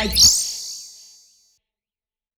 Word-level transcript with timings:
like 0.00 0.39